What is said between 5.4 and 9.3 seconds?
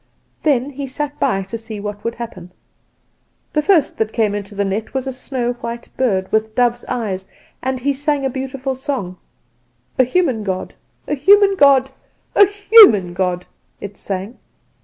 white bird, with dove's eyes, and he sang a beautiful song